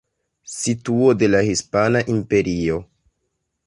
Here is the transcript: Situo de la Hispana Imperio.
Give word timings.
Situo 0.53 1.11
de 1.19 1.31
la 1.35 1.43
Hispana 1.51 2.05
Imperio. 2.17 2.85